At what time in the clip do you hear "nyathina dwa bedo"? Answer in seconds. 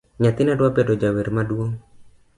0.21-0.93